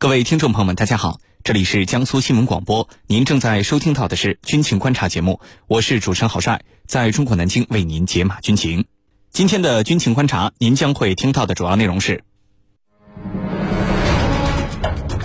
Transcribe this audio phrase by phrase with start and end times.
[0.00, 8.84] 各位听众朋友们，大家好，这里是江苏新闻广播，您正在收听到的是军情观察节目，我是主持人郝帅，在中国南京为您解码军情。
[9.32, 12.22] 今天的军情观察，您将会听到的主要内容是：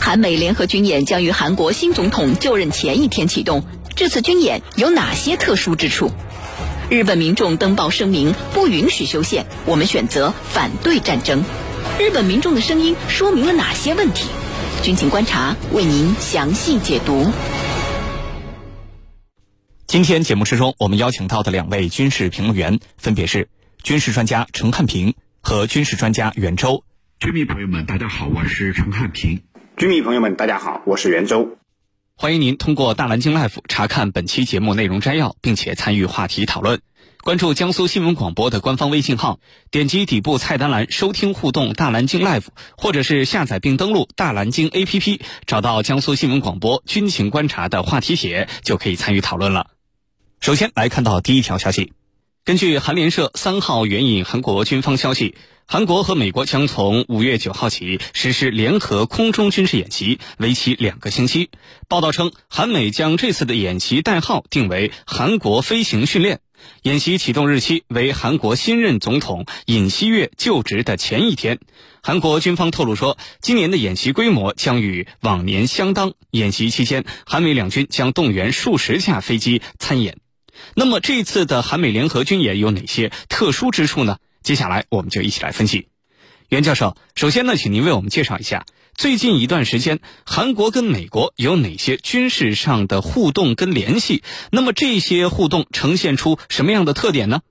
[0.02, 3.64] 韩美联合军演将于韩国新总统就任前一天启动，
[3.96, 6.10] 这次军演有哪些特殊之处？
[6.90, 11.44] 日本民众登报声明不允许修宪，我们选择反对战争。
[12.00, 14.26] 日本民众的声音说明了哪些问题？
[14.84, 17.32] 军情观察为您详细解读。
[19.88, 23.48] 今天节目之中，我们邀请到的两位军事评论员分别是
[23.82, 26.84] 军事专家陈汉平和军事专家袁周。
[27.22, 29.42] 军迷朋友们，大家好，我是陈汉平。
[29.78, 31.58] 军迷朋友们，大家好，我是袁周。
[32.18, 36.82] 欢迎您通过大蓝鲸 Life 查看本期节目内容摘要，并且参与话题讨论。
[37.24, 39.40] 关注江苏新闻广播的官方微信号，
[39.72, 49.68] 点击底部菜单栏收听互动大蓝鲸 Live，或者是下载并登录大蓝鲸 APP，找到江苏新闻广播军情观察的话题帖，就可以参与讨论了。
[50.42, 51.94] 首先来看到第一条消息，
[52.44, 61.52] 根据韩联社三号援引韩国军方消息，韩国和美国将从五月九号起实施联合空中军事演习，为期两个星期。
[61.88, 66.42] 报道称，韩美将这次的演习代号定为“韩国飞行训练”。
[66.84, 71.60] 演习启动日期为韩国新任总统尹锡悦就职的前一天。
[72.02, 76.14] 韩国军方透露说，今年的演习规模将与往年相当。
[76.32, 80.18] 演习期间，韩美两军将动员数十架飞机参演。
[80.76, 84.18] 那么，这次的韩美联合军演有哪些特殊之处呢？
[84.42, 85.88] 接下来，我们就一起来分析。
[86.50, 88.66] 袁教授，首先呢，请您为我们介绍一下。
[88.96, 94.24] 最近一段时间，韩国跟美国有哪些军事上的互动跟联系？
[94.52, 97.42] 那么这些互动呈现出什么样的特点呢？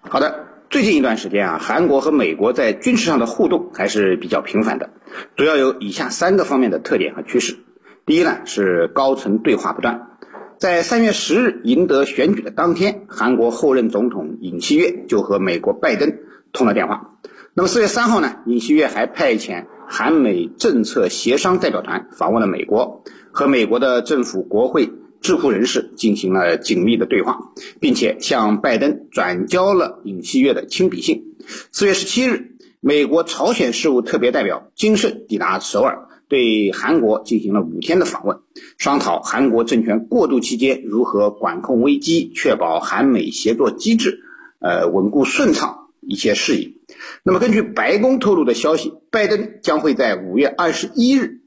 [0.00, 4.90] 好的，最近一段时间啊，韩国和美国在军事上的互动还是比较频繁的，
[5.36, 7.58] 主要有以下三个方面的特点和趋势。
[8.06, 10.18] 第一呢是高层对话不断，
[10.58, 16.14] 在三月十日赢得选举的当天，韩国后任总统尹锡悦就和美国拜登
[16.52, 17.18] 通了电话。
[17.52, 19.66] 那么四月三号呢，尹锡悦还派遣。
[19.88, 23.02] 韩美政策协商代表团访问了美国，
[23.32, 27.38] 和美国的政府、国会、智库人士进行了紧密的对话，
[27.80, 31.36] 并且向拜登转交了尹锡悦的亲笔信。
[31.72, 38.38] 四月十七日，美国朝鲜事务特别代表金盛抵达首尔，对韩国进行了五天的访问，
[38.78, 44.20] 商讨韩国政权过渡期间如何管控危机，确保韩美协作机制，
[44.58, 46.75] 呃，稳固顺畅一些事宜。
[47.22, 51.40] 那么，根据白宫透露的消息，拜登将会在五月二十一日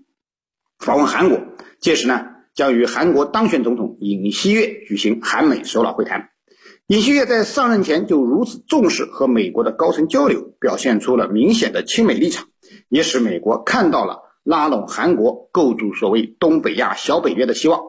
[0.77, 1.39] 访问韩国，
[1.79, 6.29] 届时呢，将与韩国当选总统尹锡悦举行韩美首脑会谈。
[6.87, 12.47] 尹锡悦在上任前就如此重视和美国的高层交流，表现出了明显的亲美立场，
[12.89, 17.79] 也使美国看到了拉拢韩国、构筑所谓东北亚小北约的希望。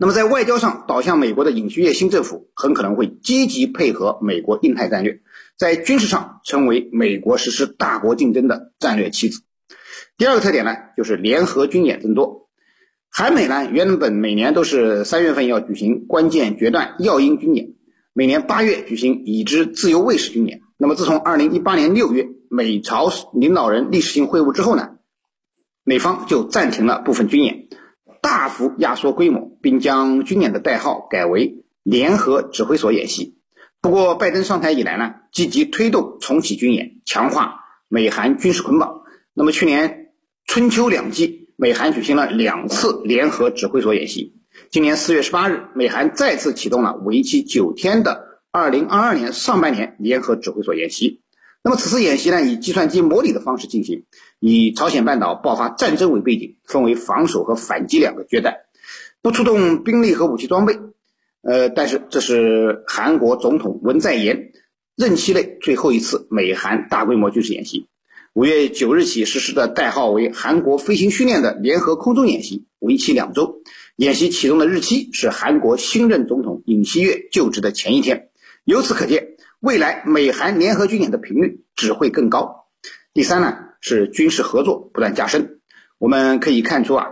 [0.00, 5.20] 那么，在外交上倒向美国的尹锡悦新政府，很可能会积极配合美国印太战略。
[5.56, 9.42] 在军事上成为美国实施大国竞争的战略棋子。
[10.16, 12.48] 第二个特点呢，就是联合军演增多。
[13.10, 17.74] 韩美呢原本每年都是三月份要举行关键决断要因军演，
[18.12, 20.60] 每年八月举行已知自由卫士军演。
[20.76, 24.90] 那么自从二零一八年六月美朝领导人历史性会晤之后呢，
[25.82, 27.66] 美方就暂停了部分军演，
[28.20, 33.38] 大幅压缩规模，并将军演的代号改为联合指挥所演习。
[33.80, 39.02] 不过，拜登上台以来呢，积极推动重启军演，强化美韩军事捆绑。
[39.34, 40.08] 那么，去年
[40.44, 44.34] 春秋两季，美韩举行了两次联合指挥所演习。
[44.70, 51.22] 今年四月十八日，美韩再次启动了为期九天的二零二二年上半年联合指挥所演习。
[51.62, 54.06] 那么，此次演习呢，以计算机模拟的方式进行，
[54.40, 58.56] 以朝鲜半岛爆发战争为背景，分为防守和反击两个阶段，
[59.22, 60.78] 不出动兵力和武器装备。
[61.42, 64.52] 呃，但是这是韩国总统文在寅
[64.96, 67.88] 任期内最后一次美韩大规模军事演习。
[68.34, 73.62] 五月九日起实施的代号为“韩国飞行训练”的联合空中演习，为期两周。
[73.96, 78.28] 演习启动的日期是韩国新任总统尹锡悦就职的前一天。
[78.64, 82.66] 由此可见，未来美韩联合军演的频率只会更高。
[83.12, 85.60] 第三呢，是军事合作不断加深。
[85.98, 87.06] 我们可以看出啊。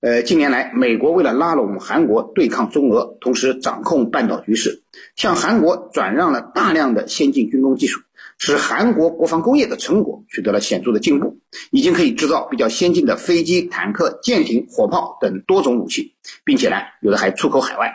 [0.00, 4.84] 呃，近年来，美国为了拉拢韩国对抗中俄，同时掌控半岛局势，
[5.16, 8.02] 向韩国转让了大量的先进军工技术，
[8.38, 11.40] 使韩国国防工业的成果取得了显著的进步，
[11.72, 17.92] 已经可以制造比较先进的飞机、坦克、舰艇、火炮等多种武器，并且呢，有的还出口海外。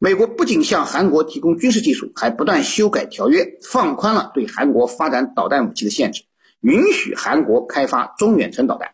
[0.00, 6.24] 美国不仅向韩国提供军事技术，还不断修改条约，放宽了对韩国发展导弹武器的限制，
[6.66, 8.90] 允许韩国开发中远程导弹。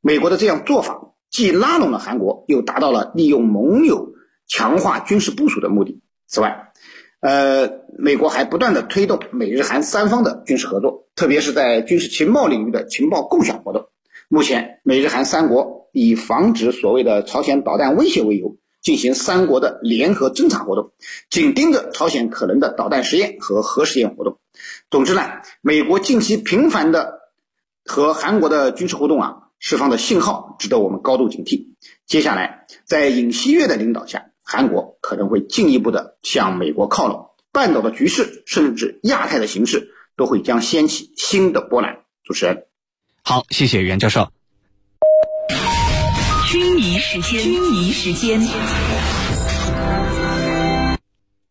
[0.00, 4.12] 美国的这样做法既拉拢了韩国，又达到了利用盟友
[4.46, 6.00] 强化军事部署的目的。
[6.28, 6.70] 此外，
[7.18, 7.68] 呃，
[7.98, 13.88] 美国还不断的推动美日韩三方的军事合作，特别是在军事情报领域的情报共享活动。
[14.28, 20.92] 目前，美日韩三国以防止所谓的朝鲜导弹威胁为由，进行三国的联合侦察活动，
[21.30, 24.38] 紧盯着朝鲜可能的导弹实验和核试验活动。
[24.90, 27.20] 总之呢，美国近期频繁的
[27.84, 31.74] 和韩国的军事互动啊，释放的信号值得我们高度警惕。
[32.06, 41.98] 接下来，在尹锡悦的领导下，韩国可能会进一步的向美国靠拢，半岛的局势甚至亚太的形势都会将掀起新的波澜。
[42.24, 42.64] 主持人，
[43.22, 44.26] 好，谢谢袁教授。
[46.50, 48.40] 军迷时间，军迷时间。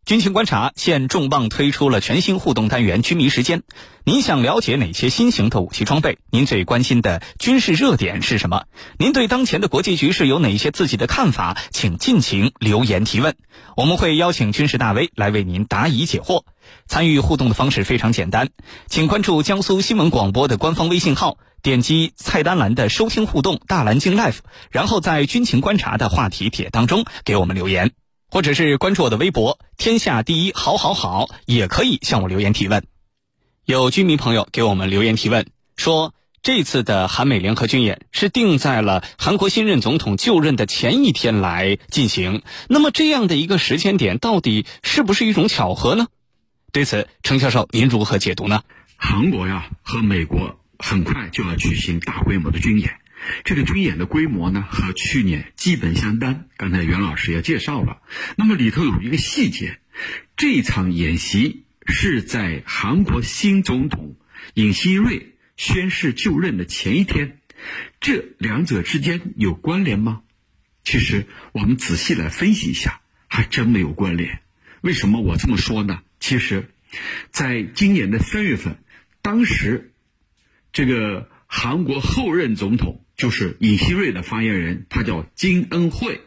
[0.07, 3.63] 军情观察现重磅推出了全新互动单元“军迷时间”。
[4.05, 6.17] 您想了解哪些新型的武器装备？
[6.31, 8.63] 您最关心的军事热点是什么？
[8.97, 11.57] 您对当前的国际局势有哪些自己的看法？
[11.71, 13.35] 请尽情留言提问，
[13.75, 16.45] 我们会邀请军事大 V 来为您答疑解惑。
[16.87, 18.47] 参与互动的方式非常简单，
[18.87, 24.37] 请关注江苏新闻广播的官方微信号，点击菜单栏的“收听互动大蓝鲸 Life”，
[24.71, 27.91] 然后在“军情观察”的话题帖当中给我们留言。
[28.29, 32.85] 或者是关注我的微博“天下第一好好好”，也可以向我留言提问。
[33.65, 42.43] 有居民朋友给我们留言提问说，这次的韩美联合军演是定在了韩国新任总统就任的前一天来进行。
[42.69, 46.07] 那么这样的一个时间点，到底是不是一种巧合呢？
[46.71, 48.63] 对此，程教授您如何解读呢？
[48.97, 52.99] 韩国呀和美国很快就要举行大规模的军演。
[53.43, 56.45] 这个军演的规模呢，和去年基本相当。
[56.55, 58.01] 刚才袁老师也介绍了，
[58.35, 59.79] 那么里头有一个细节，
[60.35, 64.15] 这场演习是在韩国新总统
[64.53, 67.39] 尹锡瑞宣誓就任的前一天，
[67.99, 70.21] 这两者之间有关联吗？
[70.83, 74.39] 其实我们仔细来分析一下，还真没有关联。
[74.81, 76.01] 为什么我这么说呢？
[76.19, 76.69] 其实，
[77.31, 78.77] 在今年的三月份，
[79.21, 79.91] 当时
[80.71, 83.03] 这个韩国后任总统。
[83.17, 86.21] 就是尹锡瑞的发言人，他叫金恩惠。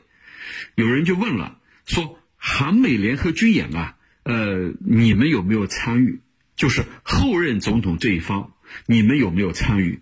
[0.75, 6.21] 有人就问了，说韩美联合军演啊，呃，你们有没有参与？
[6.57, 8.53] 就是后任总统这一方，
[8.87, 10.01] 你们有没有参与？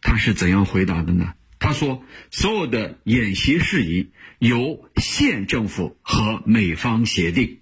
[0.00, 1.34] 他是怎样回答的呢？
[1.58, 7.60] 他说，所有的演习事宜由县政府和美方协定，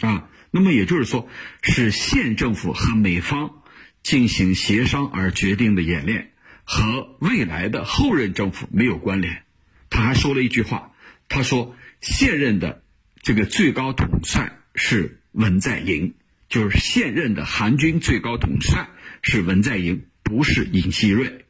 [0.00, 1.28] 啊，那么也就是说，
[1.62, 3.62] 是县政府和美方
[4.02, 6.32] 进行协商而决定的演练。
[6.70, 9.42] 和未来的后任政府没有关联，
[9.88, 10.92] 他还说了一句话，
[11.26, 12.82] 他说现任的
[13.22, 16.12] 这个最高统帅是文在寅，
[16.50, 18.90] 就是现任的韩军最高统帅
[19.22, 21.46] 是文在寅，不是尹锡瑞。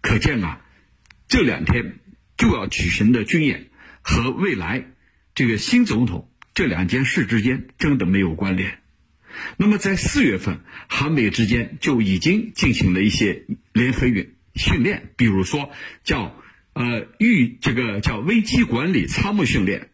[0.00, 0.60] 可见啊，
[1.28, 2.00] 这两天
[2.36, 3.68] 就要举行的军演
[4.02, 4.84] 和未来
[5.36, 8.80] 这个新总统这两件事之间真的没有关联。
[9.56, 10.58] 那么在四月份，
[10.88, 14.30] 韩美之间就已经进行了一些联合演。
[14.58, 15.70] 训练，比如说
[16.04, 16.36] 叫
[16.74, 19.88] 呃预这个叫危机管理参谋训练，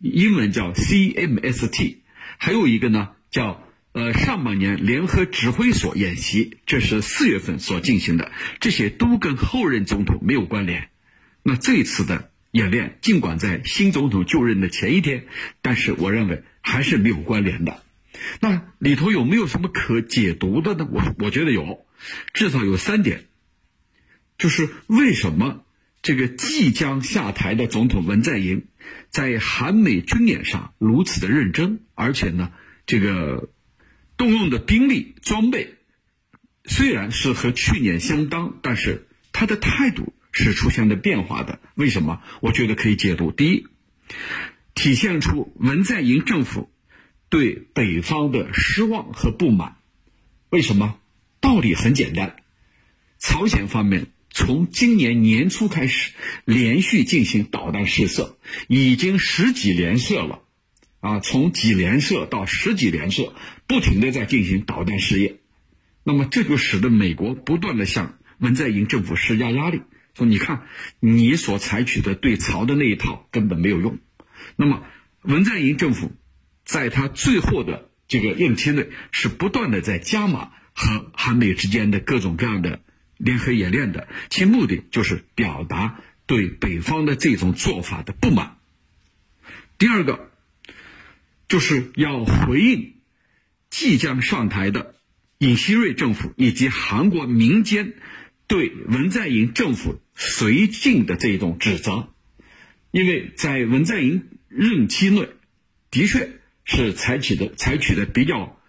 [0.00, 1.96] 英文叫 CMST，
[2.38, 10.88] 还有一个呢叫呃上半年联合指挥所演习，这是四月份所进行的，这些都跟后任总统没有关联。
[11.42, 15.26] 那这次的演练，尽管在新总统就任的前一天，
[15.60, 17.82] 但是我认为还是没有关联的。
[18.40, 20.86] 那里头有没有什么可解读的呢？
[20.92, 21.86] 我我觉得有，
[22.32, 23.24] 至少有三点。
[24.42, 25.64] 就是为什么
[26.02, 28.66] 这个即将下台的总统文在寅，
[29.08, 32.50] 在韩美军演上如此的认真，而且呢，
[32.84, 33.50] 这个
[34.16, 35.76] 动用的兵力装备
[36.64, 41.60] 虽然是和去年相当，但是他的态度是出现了变化的。
[41.76, 42.20] 为什么？
[42.40, 43.68] 我觉得可以解读：第一，
[44.74, 46.68] 体现出文在寅政府
[47.28, 49.76] 对北方的失望和不满。
[50.48, 50.98] 为什么？
[51.40, 52.42] 道理很简单，
[53.20, 54.08] 朝鲜方面。
[54.34, 56.12] 从今年年初开始，
[56.46, 60.40] 连续进行导弹试射，已经十几连射了，
[61.00, 63.34] 啊，从几连射到十几连射，
[63.66, 65.36] 不停的在进行导弹试验。
[66.02, 69.82] 那么这就使得美国不断的向文在寅政府施加压力，
[70.16, 70.62] 说你看
[70.98, 73.98] 你所采取的对朝的那一套根本没有用。
[74.56, 74.82] 那么
[75.20, 76.10] 文在寅政府
[76.64, 82.80] 在他最后的这个任期内，是不断的在加码和韩美之间的各种各样的。
[83.24, 88.56] 联合演练的其目的就是表达对北方的这种做法的不满。
[89.78, 90.30] 第二个，
[91.48, 92.94] 就是要回应
[93.70, 94.94] 即将上台的
[95.38, 97.94] 尹锡瑞政府以及韩国民间
[98.46, 102.12] 对文在寅政府绥靖的这种指责，
[102.90, 105.28] 因为在文在寅任期内，
[105.90, 106.30] 的确
[106.64, 108.60] 是采取的采取的比较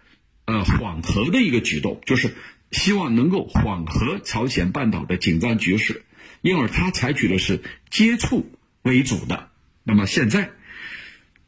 [0.46, 2.34] 呃缓和的一个举动，就是
[2.74, 6.04] 希望能够缓和朝鲜半岛的紧张局势，
[6.42, 8.52] 因而他采取的是接触
[8.82, 9.48] 为主的。
[9.82, 10.50] 那么现在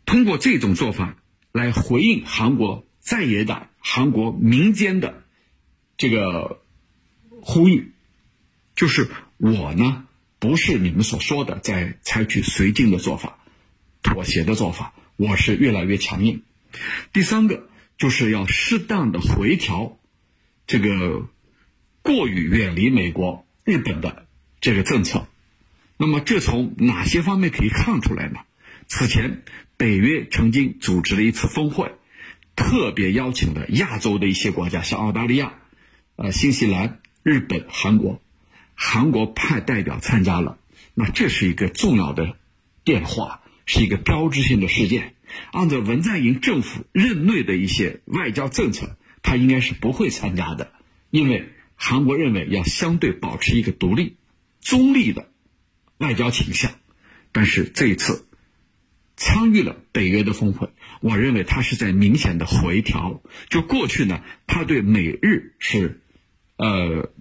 [0.06, 1.16] 通过这种做法
[1.52, 5.24] 来回应韩国在野党、韩国民间的
[5.98, 6.62] 这个
[7.42, 7.92] 呼吁，
[8.74, 10.04] 就是我呢。
[10.38, 13.38] 不是你们所说的在采取绥靖的做法、
[14.02, 16.42] 妥协的做法，我是越来越强硬。
[17.14, 19.98] 第三个就是要适当的回调
[20.66, 21.28] 这个
[22.02, 24.26] 过于远离美国、日本的
[24.60, 25.26] 这个政策。
[25.96, 28.40] 那么这从哪些方面可以看出来呢？
[28.88, 29.42] 此前
[29.76, 31.92] 北约曾经组织了一次峰会，
[32.54, 35.54] 特别邀请了亚洲的一些国家，像澳大利亚、
[36.16, 38.22] 呃新西兰、日本、韩国。
[38.74, 40.58] 韩国派代表参加了，
[40.92, 42.36] 那这是一个重要的
[42.84, 45.14] 变化，是一个标志性的事件。
[45.50, 50.72] 按照文在寅政府任内的一些外交政策，他应该是不会参加的，
[51.10, 54.16] 因为韩国认为要相对保持一个独立、
[54.60, 55.28] 中立的
[55.98, 56.70] 外交倾向。
[57.32, 58.28] 但是这一次
[59.16, 63.20] 参与了北约的峰会，我认为他是在明显的回调。
[63.50, 66.00] 就过去呢，他对美日是，
[66.56, 67.12] 呃。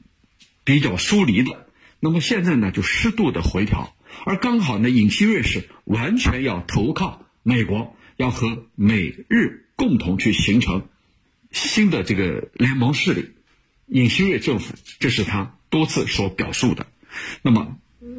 [0.68, 1.70] 比较疏离的，
[2.00, 3.96] 那么现在呢就适度的回调，
[4.26, 10.88] 而刚好呢尹锡悦是完全要投靠美国，要和美日共同去形成
[11.56, 13.32] 新的这个联盟势力。
[13.88, 16.86] 尹锡悦政府这是他多次所表述的，
[17.42, 17.78] 那么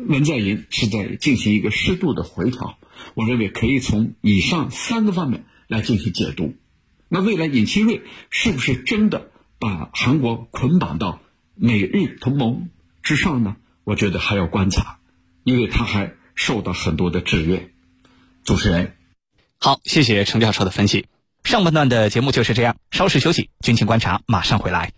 [0.09, 2.79] 文在寅是在进行一个适度的回调，
[3.15, 6.57] 我认为可以从以上三个方面来进行解读。
[7.09, 11.21] 那未来尹锡悦是不是真的把韩国捆绑到？
[11.59, 12.69] 美日同盟
[13.03, 14.99] 之上呢，我觉得还要观察，
[15.43, 17.71] 因为他还受到很多的制约。
[18.45, 18.95] 主持人，
[19.59, 21.07] 好，谢谢程教授的分析。
[21.47, 24.91] 上半段的节目就是这样，稍事休息，军情观察马上回来。